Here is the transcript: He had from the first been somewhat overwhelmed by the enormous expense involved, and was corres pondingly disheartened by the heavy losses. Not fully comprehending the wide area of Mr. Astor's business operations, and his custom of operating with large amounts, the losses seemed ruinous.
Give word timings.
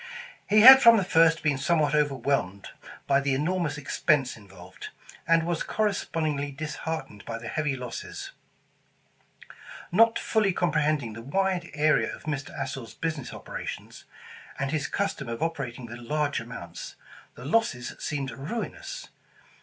He 0.49 0.61
had 0.61 0.81
from 0.81 0.97
the 0.97 1.03
first 1.03 1.43
been 1.43 1.59
somewhat 1.59 1.93
overwhelmed 1.93 2.69
by 3.05 3.19
the 3.21 3.35
enormous 3.35 3.77
expense 3.77 4.35
involved, 4.35 4.89
and 5.27 5.43
was 5.45 5.61
corres 5.61 6.03
pondingly 6.09 6.57
disheartened 6.57 7.23
by 7.23 7.37
the 7.37 7.47
heavy 7.47 7.75
losses. 7.75 8.31
Not 9.91 10.17
fully 10.17 10.53
comprehending 10.53 11.13
the 11.13 11.21
wide 11.21 11.69
area 11.75 12.15
of 12.15 12.23
Mr. 12.23 12.49
Astor's 12.59 12.95
business 12.95 13.31
operations, 13.31 14.05
and 14.57 14.71
his 14.71 14.87
custom 14.87 15.29
of 15.29 15.43
operating 15.43 15.85
with 15.85 15.99
large 15.99 16.39
amounts, 16.39 16.95
the 17.35 17.45
losses 17.45 17.93
seemed 17.99 18.31
ruinous. 18.31 19.07